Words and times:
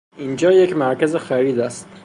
این 0.17 0.35
جا 0.35 0.51
یک 0.51 0.75
مرکز 0.75 1.15
خرید 1.15 1.59
است. 1.59 1.87